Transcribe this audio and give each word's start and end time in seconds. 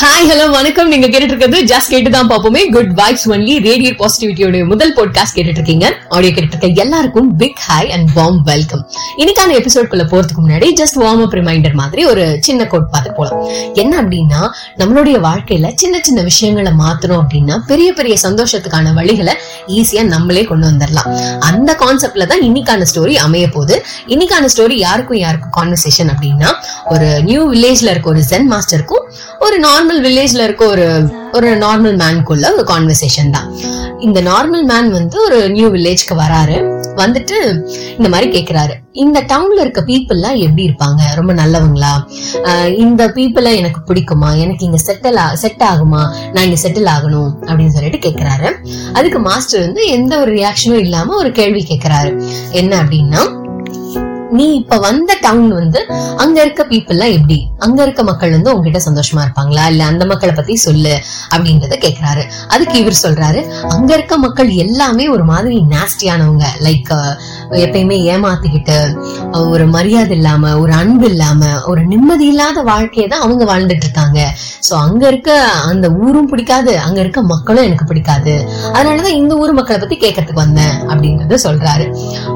Hi 0.00 0.26
hello 0.30 0.50
வணக்கம். 0.50 0.88
நீங்க 0.88 1.06
கேட்டுட்டு 1.06 1.32
இருக்கிறது 1.32 1.60
ஜஸ்ட் 1.62 1.88
கேட்டு 1.88 2.10
தான் 2.10 2.28
பாப்போமே 2.30 2.60
குட் 2.72 2.90
வைப்ஸ் 2.98 3.24
ஒன்லி 3.26 3.54
ரேடியோ 3.62 3.90
பாசிட்டிவிட்டியோட 4.00 4.66
முதல் 4.66 4.92
பாட்காஸ்ட் 4.94 5.34
கேட்டுட்டு 5.34 5.58
இருக்கீங்க 5.60 5.86
ஆடியோ 6.08 6.32
கேட்டுட்டு 6.32 6.54
இருக்க 6.56 6.82
எல்லாருக்கும் 6.82 7.36
big 7.36 7.58
hi 7.68 7.90
and 7.90 8.08
warm 8.16 8.38
welcome 8.42 8.82
இன்னைக்கான 9.16 9.54
எபிசோட்குள்ள 9.60 10.04
போறதுக்கு 10.12 10.42
முன்னாடி 10.44 10.68
ஜஸ்ட் 10.80 10.98
வார்ம் 11.02 11.22
அப் 11.22 11.34
ரிமைண்டர் 11.34 11.72
மாதிரி 11.72 12.04
ஒரு 12.04 12.38
சின்ன 12.40 12.66
கோட் 12.66 12.90
பார்த்து 12.90 13.12
போலாம். 13.12 13.40
என்ன 13.74 14.02
அப்படின்னா 14.02 14.42
நம்மளுடைய 14.76 15.16
வாழ்க்கையில 15.26 15.72
சின்ன 15.74 16.00
சின்ன 16.02 16.22
விஷயங்களை 16.22 16.72
மாத்தணும் 16.72 17.20
அப்படின்னா 17.22 17.58
பெரிய 17.66 17.92
பெரிய 17.92 18.16
சந்தோஷத்துக்கான 18.22 18.94
வழிகளை 19.00 19.34
ஈஸியா 19.66 20.02
நம்மளே 20.04 20.44
கொண்டு 20.44 20.66
வந்துடலாம். 20.70 21.10
அந்த 21.38 21.76
கான்செப்ட்ல 21.80 22.26
தான் 22.26 22.40
இன்னைக்கான 22.40 22.86
ஸ்டோரி 22.94 23.14
அமைய 23.14 23.48
போகுது. 23.48 23.84
இன்னைக்கான 24.06 24.48
ஸ்டோரி 24.56 24.72
யாருக்கும் 24.72 25.18
யாருக்கும் 25.18 25.56
கான்வர்சேஷன் 25.58 26.12
அப்படின்னா 26.14 26.52
ஒரு 26.84 27.22
நியூ 27.22 27.52
வில்லேஜ்ல 27.52 27.90
இருக்க 27.90 28.08
ஒரு 28.08 28.24
ஜென் 28.30 28.48
மாஸ்டருக்கும் 28.54 29.04
ஒரு 29.40 29.60
நார்மல் 29.60 30.06
வில்லேஜ்ல 30.06 30.44
இருக்க 30.44 30.66
ஒரு 30.66 31.08
ஒரு 31.32 31.56
நார்மல் 31.56 32.02
மேனுக்குள்ள 32.02 32.52
ஒரு 32.52 32.64
கான்வர்சேஷன் 32.66 33.30
தான். 33.30 33.52
இந்த 33.98 34.22
நார்மல் 34.22 34.64
மேன் 34.64 34.90
வந்து 34.90 35.22
ஒரு 35.22 35.50
நியூ 35.50 35.68
வில்லேஜ்க்கு 35.68 36.14
வராரு. 36.14 36.76
வந்துட்டு 36.96 37.68
இந்த 37.96 38.08
மாதிரி 38.08 38.40
கேக்குறாரு. 38.40 38.72
இந்த 38.92 39.22
டவுன்ல 39.22 39.60
இருக்க 39.60 39.80
பீப்புள்லாம் 39.80 40.38
எப்படி 40.38 40.68
இருப்பாங்க? 40.68 41.00
ரொம்ப 41.14 41.34
நல்லவங்களா? 41.34 42.06
ஆஹ் 42.32 42.78
இந்த 42.78 43.08
பீப்புளை 43.08 43.54
எனக்கு 43.54 43.94
பிடிக்குமா? 43.94 44.38
எனக்கு 44.38 44.64
இங்க 44.64 44.78
செட்டில் 44.86 45.32
செட் 45.32 45.62
ஆகுமா? 45.64 46.14
நான் 46.32 46.44
இங்க 46.44 46.60
செட்டில் 46.62 46.92
ஆகணும் 46.98 47.30
அப்படின்னு 47.46 47.68
சொல்லிட்டு 47.68 48.08
கேக்குறாரு. 48.08 48.52
அதுக்கு 48.92 49.18
மாஸ்டர் 49.18 49.60
வந்து 49.60 49.88
எந்த 49.88 50.18
ஒரு 50.18 50.34
ரியாக்ஷனும் 50.34 50.78
இல்லாம 50.78 51.16
ஒரு 51.16 51.32
கேள்வி 51.32 51.66
கேக்குறாரு. 51.68 52.22
என்ன 52.50 52.82
அப்படின்னா 52.82 53.37
நீ 54.38 54.46
இப்ப 54.54 54.76
வந்த 54.78 55.12
டவுன் 55.20 55.48
வந்து 55.52 55.80
அங்க 56.16 56.36
இருக்க 56.40 56.62
பீப்புள்லாம் 56.70 57.14
எப்படி? 57.18 57.38
அங்க 57.58 57.78
இருக்க 57.82 58.02
மக்கள் 58.02 58.30
வந்து 58.30 58.50
உங்ககிட்ட 58.54 58.80
சந்தோஷமா 58.88 59.22
இருப்பாங்களா? 59.24 59.64
இல்ல 59.66 59.82
அந்த 59.84 60.04
மக்களை 60.04 60.32
பத்தி 60.34 60.56
சொல்லு 60.56 60.94
அப்படின்றத 61.30 61.76
கேக்குறாரு. 61.84 62.22
அதுக்கு 62.48 62.76
இவர் 62.78 63.02
சொல்றாரு 63.02 63.40
அங்க 63.68 63.90
இருக்க 63.94 64.16
மக்கள் 64.18 64.50
எல்லாமே 64.64 65.06
ஒரு 65.08 65.24
மாதிரி 65.24 65.56
நாஸ்டியானவங்க 65.74 66.46
லைக் 66.60 66.92
எப்பயுமே 67.64 67.96
ஏமாத்திக்கிட்டு 68.12 68.76
ஒரு 69.52 69.64
மரியாதை 69.74 70.14
இல்லாம 70.16 70.52
ஒரு 70.62 70.72
அன்பு 70.80 71.06
இல்லாம 71.12 71.50
ஒரு 71.70 71.82
நிம்மதி 71.92 72.26
இல்லாத 72.32 72.62
வாழ்க்கையை 72.70 73.06
தான் 73.08 73.24
அவங்க 73.26 73.44
வாழ்ந்துட்டு 73.50 73.86
இருக்காங்க. 73.86 74.18
சோ 74.66 74.72
அங்க 74.86 75.02
இருக்க 75.10 75.30
அந்த 75.70 75.86
ஊரும் 76.04 76.28
பிடிக்காது 76.32 76.72
அங்க 76.86 76.98
இருக்க 77.04 77.20
மக்களும் 77.32 77.66
எனக்கு 77.68 77.86
பிடிக்காது. 77.90 78.34
அதனாலதான் 78.76 79.18
இந்த 79.20 79.34
ஊர் 79.42 79.52
மக்களை 79.58 79.78
பத்தி 79.78 79.96
கேட்கறதுக்கு 80.04 80.44
வந்தேன் 80.44 80.74
அப்படின்றத 80.90 81.38
சொல்றாரு. 81.46 81.86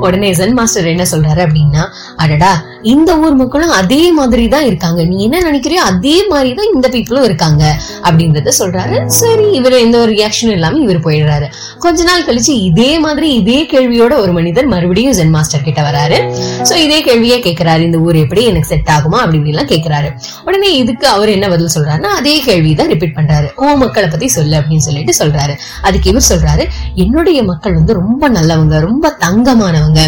உடனே 0.07 0.31
ஜென் 0.41 0.57
மாஸ்டர் 0.59 0.91
என்ன 0.95 1.07
சொல்றாரு 1.13 1.43
அப்படின்னா 1.47 1.85
அடடா 2.25 2.53
இந்த 2.93 3.11
ஊர் 3.25 3.37
மக்களும் 3.43 3.75
அதே 3.81 4.03
மாதிரி 4.19 4.45
தான் 4.55 4.67
இருக்காங்க. 4.71 5.01
நீ 5.11 5.17
என்ன 5.27 5.43
நினைக்கிறியோ 5.49 5.83
அதே 5.91 6.17
மாதிரி 6.33 6.53
தான் 6.61 6.71
இந்த 6.75 6.87
பீப்புளும் 6.95 7.27
இருக்காங்க 7.29 7.65
அப்படின்றத 8.07 8.55
சொல்றாரு. 8.61 8.97
சரி 9.21 9.47
இவர் 9.59 9.77
எந்த 9.85 9.99
ஒரு 10.05 10.13
ரியாக்ஷனும் 10.19 10.57
இல்லாம 10.59 10.81
இவர் 10.87 11.05
போயிடுறாரு. 11.07 11.49
கொஞ்ச 11.85 12.03
நாள் 12.11 12.27
கழிச்சு 12.29 12.55
இதே 12.71 12.91
மாதிரி 13.07 13.31
இதே 13.41 13.61
கேள்வியோட 13.75 14.13
ஒரு 14.25 14.33
மனிதர் 14.39 14.73
மறுபடியும் 14.75 15.02
மறுபடியும் 15.03 15.19
ஜென் 15.19 15.35
மாஸ்டர் 15.37 15.65
கிட்ட 15.67 15.81
வராரு. 15.87 16.19
சோ 16.69 16.75
இதே 16.85 16.99
கேள்வியே 17.07 17.37
கேக்குறாரு 17.47 17.83
இந்த 17.89 17.99
ஊர் 18.07 18.17
எப்படி 18.23 18.43
எனக்கு 18.51 18.69
செட் 18.73 18.91
ஆகுமா 18.95 19.19
அப்படி 19.23 19.39
இப்படிலாம் 19.41 19.69
கேக்குறாரு. 19.73 20.09
உடனே 20.47 20.69
இதுக்கு 20.83 21.07
அவர் 21.15 21.31
என்ன 21.37 21.47
பதில் 21.53 21.73
சொல்றாருன்னா 21.77 22.11
அதே 22.19 22.35
கேள்வி 22.47 22.71
தான் 22.81 22.91
ரிப்பீட் 22.93 23.15
பண்றாரு. 23.19 23.49
ஓ 23.63 23.75
மக்களை 23.83 24.09
பத்தி 24.13 24.27
சொல்லு 24.37 24.55
அப்படின்னு 24.61 24.85
சொல்லிட்டு 24.89 25.15
சொல்றாரு. 25.21 25.55
அதுக்கு 25.89 26.11
இவர் 26.13 26.27
சொல்றாரு 26.31 26.67
என்னுடைய 27.05 27.39
மக்கள் 27.51 27.77
வந்து 27.79 27.97
ரொம்ப 28.01 28.31
நல்லவங்க 28.37 28.79
ரொம்ப 28.87 29.15
தங்கமானவங்க 29.25 30.03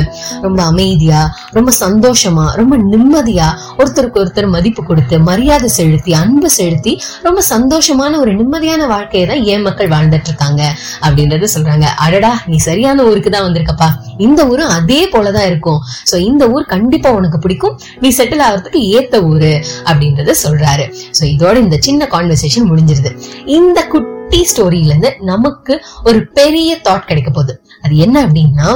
ரொம்ப 0.46 0.60
அமைதியா 0.70 1.22
ரொம்ப 1.58 1.72
சந்தோஷமா 1.84 2.46
ரொம்ப 2.60 2.74
நிம்மதியா 2.92 3.48
ஒருத்தருக்கு 3.80 4.22
ஒருத்தர் 4.24 4.50
மதிப்பு 4.56 4.84
கொடுத்து 4.90 5.18
மரியாதை 5.30 5.70
செலுத்தி 5.78 6.14
அன்பு 6.22 6.50
செலுத்தி 6.58 6.94
ரொம்ப 7.26 7.42
சந்தோஷமான 7.52 8.12
ஒரு 8.24 8.32
நிம்மதியான 8.40 8.82
வாழ்க்கையை 8.94 9.24
தான் 9.32 9.44
என் 9.54 9.66
மக்கள் 9.68 9.92
வாழ்ந்துட்டு 9.94 10.30
இருக்காங்க. 10.30 10.62
அப்படின்றத 11.04 11.48
சொல்றாங்க. 11.56 11.86
அடடா 12.04 12.32
நீ 12.50 12.56
சரியான 12.68 13.04
ஊருக்கு 13.10 13.30
தான் 13.34 13.46
வந்திருக்கப்பா. 13.46 13.88
இந்த 14.26 14.40
ஊரும் 14.52 14.72
அதே 14.84 15.02
போலதான் 15.12 15.46
இருக்கும். 15.50 15.80
சோ 16.10 16.16
இந்த 16.30 16.44
ஊர் 16.54 16.72
கண்டிப்பா 16.72 17.10
உனக்கு 17.18 17.38
பிடிக்கும். 17.44 17.76
நீ 18.02 18.08
செட்டில் 18.18 18.44
ஆகிறதுக்கு 18.46 18.80
ஏத்த 18.96 19.24
ஊரு 19.30 19.52
அப்படின்றத 19.90 20.34
சொல்றாரு. 20.44 20.86
சோ 21.18 21.22
இதோட 21.34 21.56
இந்த 21.66 21.76
சின்ன 21.86 22.08
கான்வர்சேஷன் 22.14 22.68
முடிஞ்சிருது. 22.70 23.12
இந்த 23.58 23.78
குட்டி 23.94 24.40
ஸ்டோரியில 24.50 24.92
இருந்து 24.92 25.10
நமக்கு 25.30 25.74
ஒரு 26.08 26.20
பெரிய 26.38 26.70
தாட் 26.86 27.08
கிடைக்க 27.10 27.30
போகுது. 27.30 27.54
அது 27.84 27.94
என்ன 28.06 28.16
அப்படின்னா 28.26 28.68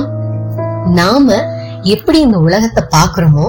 நாம 1.00 1.36
எப்படி 1.94 2.18
இந்த 2.26 2.38
உலகத்தை 2.46 2.82
பாக்குறோமோ 2.96 3.46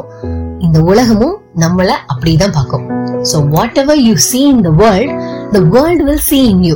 இந்த 0.66 0.80
உலகமும் 0.92 1.36
நம்மள 1.64 1.90
அப்படிதான் 2.12 2.56
பார்க்கும். 2.58 2.86
So 3.32 3.38
whatever 3.84 4.02
you 4.08 4.16
see 4.30 4.42
in 4.52 4.64
the 4.68 4.72
world 4.82 5.14
the 5.56 5.62
world 5.76 6.04
will 6.08 6.24
see 6.30 6.40
in 6.52 6.64
you 6.70 6.76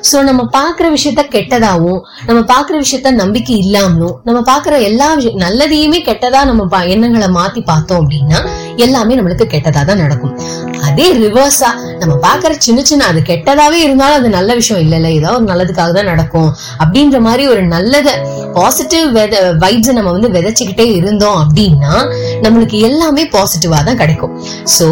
so 0.00 0.22
நம்ம 0.22 0.42
பாக்குற 0.52 0.86
விஷயத்த 0.90 1.22
கெட்டதாவும் 1.32 2.00
நம்ம 2.26 2.40
பாக்குற 2.42 2.76
விஷயத்த 2.76 3.12
நம்பிக்கை 3.14 3.56
இல்லாமலும் 3.56 4.16
நம்ம 4.24 4.40
பாக்குற 4.42 4.80
எல்லா 4.82 5.08
விஷயம் 5.14 5.40
நல்லதையுமே 5.40 6.00
கெட்டதா 6.02 6.42
நம்ம 6.44 6.84
எண்ணங்களை 6.86 7.28
மாத்தி 7.34 7.60
பார்த்தோம் 7.62 8.00
அப்படின்னா 8.02 8.40
எல்லாமே 8.86 9.16
நம்மளுக்கு 9.18 9.46
கெட்டதா 9.54 9.82
தான் 9.90 10.02
நடக்கும். 10.04 10.34
அதே 10.88 11.06
ரிவர்ஸா 11.22 11.70
நம்ம 12.00 12.14
பாக்குற 12.26 12.52
சின்ன 12.66 12.80
சின்ன 12.90 13.06
அது 13.10 13.20
கெட்டதாவே 13.30 13.78
இருந்தாலும் 13.86 14.18
அது 14.20 14.28
நல்ல 14.38 14.54
விஷயம். 14.60 14.82
இல்ல 14.84 14.94
இல்ல 15.00 15.10
ஏதோ 15.18 15.30
ஒரு 15.38 15.46
நல்லதுக்காக 15.50 15.92
தான் 15.98 16.10
நடக்கும். 16.12 16.50
அப்படின்ற 16.82 17.20
மாதிரி 17.26 17.44
ஒரு 17.52 17.62
நல்லத 17.74 18.08
பாசிட்டிவ் 18.58 19.06
வைப்ஸ் 19.64 19.92
நம்ம 19.98 20.12
வந்து 20.16 20.30
விதைச்சுக்கிட்டே 20.36 20.86
இருந்தோம் 21.00 21.38
அப்படின்னா 21.42 21.92
நம்மளுக்கு 22.46 22.78
எல்லாமே 22.88 23.24
பாசிட்டிவா 23.36 23.80
தான் 23.88 24.00
கிடைக்கும். 24.02 24.34
சோ 24.76 24.88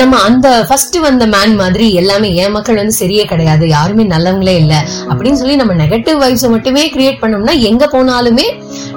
நம்ம 0.00 0.18
அந்த 0.28 0.48
ஃபர்ஸ்ட் 0.68 0.98
வந்த 1.06 1.24
மேன் 1.34 1.54
மாதிரி 1.62 1.86
எல்லாமே 2.02 2.28
என் 2.42 2.54
மக்கள் 2.56 2.80
வந்து 2.82 2.94
சரியே 3.00 3.24
கிடையாது 3.32 3.64
யாருமே 3.76 4.04
நல்லவங்களே 4.14 4.54
இல்ல 4.62 4.74
அப்படின்னு 5.10 5.40
சொல்லி 5.40 5.56
நம்ம 5.62 5.74
நெகட்டிவ் 5.82 6.18
வைப்ஸ் 6.24 6.46
மட்டுமே 6.54 6.84
கிரியேட் 6.94 7.20
பண்ணோம்னா 7.22 7.56
எங்க 7.70 7.86
போனாலுமே 7.94 8.46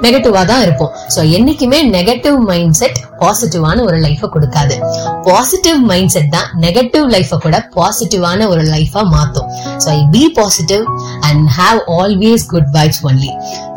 நெகட்டிவா 0.04 0.42
தான் 0.50 0.62
இருப்போம். 0.66 0.92
சோ 1.14 1.20
என்னைக்குமே 1.36 1.78
நெகட்டிவ் 1.96 2.36
மைண்ட் 2.50 2.76
செட் 2.80 2.98
பாசிட்டிவான 3.22 3.78
ஒரு 3.88 3.96
லைஃப 4.04 4.28
கொடுக்காது. 4.34 4.74
பாசிட்டிவ் 5.28 5.78
மைண்ட் 5.90 6.12
செட் 6.14 6.30
தான் 6.36 6.48
நெகட்டிவ் 6.64 7.06
லைஃப 7.14 7.38
கூட 7.44 7.58
பாசிட்டிவான 7.76 8.48
ஒரு 8.52 8.62
லைஃபா 8.74 9.02
மாத்தும். 9.14 9.48
So 9.82 9.88
I 9.98 10.00
be 10.16 10.24
positive 10.38 10.84
and 11.28 11.44
have 11.58 11.80
always 11.98 12.46
good 12.54 12.70
vibes 12.78 13.02
only 13.10 13.32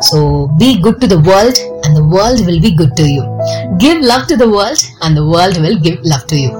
so 0.08 0.18
be 0.62 0.70
good 0.86 1.00
to 1.04 1.08
the 1.14 1.18
world 1.30 1.60
and 1.84 1.94
the 2.00 2.02
world 2.16 2.42
will 2.48 2.62
be 2.66 2.72
good 2.80 2.96
to 3.02 3.06
you 3.14 3.22
give 3.84 4.00
love 4.12 4.26
to 4.32 4.36
the 4.44 4.48
world 4.56 4.84
and 5.04 5.16
the 5.20 5.24
world 5.34 5.60
will 5.66 5.80
give 5.86 5.98
love 6.14 6.26
to 6.32 6.38
you 6.44 6.50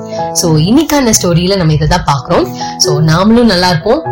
so 0.43 0.47
இன்னைக்கான 0.71 1.15
ஸ்டோரியில 1.21 1.57
நம்ம 1.63 1.75
இதை 1.79 1.89
தான் 1.97 2.09
பாக்குறோம் 2.13 2.47
so 2.87 2.93
நாமளும் 3.13 3.53
நல்லா 3.55 3.71
இருப்போம். 3.75 4.03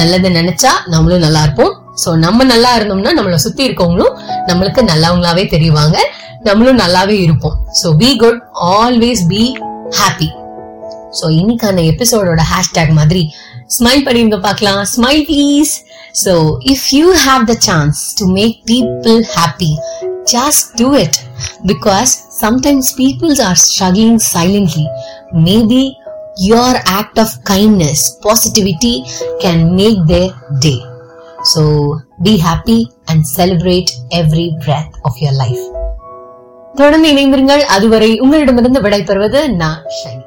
நல்லதை 0.00 0.28
நினைச்சா 0.36 0.70
நம்மளும் 0.92 1.24
நல்லா 1.24 1.40
இருப்போம். 1.46 1.72
சோ 2.02 2.10
நம்ம 2.24 2.44
நல்லா 2.44 2.70
இருந்தோம்னா 2.78 3.12
நம்மள 3.18 3.36
சுத்தி 3.44 3.62
இருக்கவங்களும் 3.68 4.14
நம்மளுக்கு 4.48 4.82
நல்லவங்களாவே 4.90 5.44
தெரிவாங்க. 5.54 5.96
நம்மளும் 6.48 6.78
நல்லாவே 6.78 7.16
இருப்போம். 7.26 7.56
So 7.80 7.88
be 8.02 8.10
good 8.16 8.40
always 8.78 9.22
be 9.32 9.42
happy 9.98 10.28
so 11.18 11.28
இன்னைக்கான 11.38 11.84
எபிசோடோட 11.92 12.42
ஹேஷ்டேக் 12.52 12.92
மாதிரி 12.98 13.22
ஸ்மைல் 13.76 14.04
பண்ணிருங்க 14.06 14.38
பார்க்கலாம். 14.48 14.82
Smile 14.94 15.24
please 15.30 15.72
so 16.24 16.34
if 16.74 16.86
you 16.98 17.06
have 17.26 17.44
the 17.52 17.56
chance 17.68 18.00
to 18.20 18.26
make 18.38 18.56
people 18.72 19.20
happy 19.36 19.72
just 20.34 20.66
do 20.80 20.88
it 21.04 21.18
because 21.72 22.12
sometimes 22.42 22.90
peoples 23.00 23.42
are 23.48 23.58
struggling 23.66 24.20
silently 24.34 24.86
maybe 25.48 25.82
your 26.50 26.74
act 26.98 27.18
of 27.22 27.30
kindness, 27.48 28.00
positivity 28.26 28.92
can 29.42 29.58
make 29.80 29.98
their 30.10 30.30
day. 30.64 30.78
So 31.42 32.00
be 32.22 32.36
happy 32.36 32.90
and 33.06 33.26
celebrate 33.26 33.90
every 34.10 34.56
breath 34.64 34.92
of 35.02 35.14
your 35.18 35.32
life. 35.32 35.62
தொடர்ந்து 36.74 37.08
இணைந்திருங்கள் 37.08 37.62
அதுவரை 37.66 38.18
உங்களிடமிருந்து 38.18 38.80
விடைபெறுவது 38.80 39.48
நான் 39.54 39.80
ஷனி 39.98 40.24